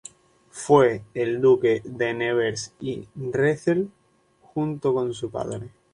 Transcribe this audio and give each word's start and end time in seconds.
Fue 0.49 1.03
el 1.13 1.39
duque 1.41 1.83
de 1.85 2.15
Nevers 2.15 2.73
y 2.79 3.07
Rethel, 3.13 3.91
junto 4.41 4.95
con 4.95 5.13
su 5.13 5.29
padre. 5.29 5.69